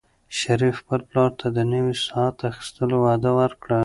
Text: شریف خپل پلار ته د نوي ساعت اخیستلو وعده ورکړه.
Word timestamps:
شریف 0.37 0.75
خپل 0.79 0.99
پلار 1.09 1.31
ته 1.39 1.47
د 1.57 1.57
نوي 1.73 1.95
ساعت 2.07 2.37
اخیستلو 2.51 2.95
وعده 3.03 3.31
ورکړه. 3.39 3.79